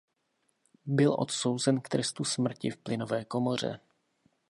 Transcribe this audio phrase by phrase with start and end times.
[0.85, 3.79] Byl odsouzen k trestu smrti v plynové komoře.